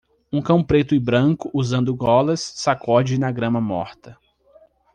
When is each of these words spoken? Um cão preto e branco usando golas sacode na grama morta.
Um 0.33 0.41
cão 0.41 0.63
preto 0.63 0.95
e 0.95 0.99
branco 0.99 1.51
usando 1.53 1.93
golas 1.95 2.39
sacode 2.55 3.19
na 3.19 3.31
grama 3.31 3.61
morta. 3.61 4.17